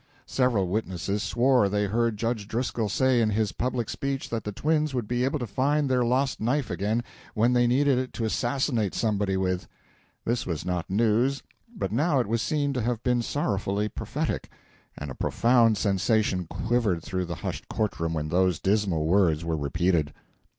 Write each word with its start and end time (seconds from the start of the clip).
Several 0.25 0.67
witnesses 0.67 1.21
swore 1.21 1.69
they 1.69 1.85
heard 1.85 2.17
Judge 2.17 2.47
Driscoll 2.47 2.89
say 2.89 3.21
in 3.21 3.29
his 3.29 3.51
public 3.51 3.87
speech 3.87 4.31
that 4.31 4.43
the 4.45 4.51
twins 4.51 4.95
would 4.95 5.07
be 5.07 5.23
able 5.23 5.37
to 5.37 5.45
find 5.45 5.87
their 5.87 6.03
lost 6.03 6.39
knife 6.41 6.71
again 6.71 7.03
when 7.35 7.53
they 7.53 7.67
needed 7.67 7.99
it 7.99 8.11
to 8.13 8.25
assassinate 8.25 8.95
somebody 8.95 9.37
with. 9.37 9.67
This 10.25 10.43
was 10.43 10.65
not 10.65 10.89
news, 10.89 11.43
but 11.77 11.91
now 11.91 12.19
it 12.19 12.25
was 12.25 12.41
seen 12.41 12.73
to 12.73 12.81
have 12.81 13.03
been 13.03 13.21
sorrowfully 13.21 13.89
prophetic, 13.89 14.49
and 14.97 15.11
a 15.11 15.13
profound 15.13 15.77
sensation 15.77 16.47
quivered 16.47 17.03
through 17.03 17.25
the 17.25 17.35
hushed 17.45 17.67
court 17.69 17.99
room 17.99 18.15
when 18.15 18.29
those 18.29 18.57
dismal 18.57 19.05
words 19.05 19.45
were 19.45 19.55
repeated. 19.55 20.13